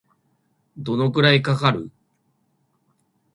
[0.79, 1.91] どのくらいかかる